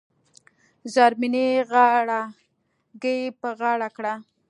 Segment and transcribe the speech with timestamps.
[0.93, 2.21] زرمینې غاړه
[3.01, 4.13] ګۍ په غاړه کړه.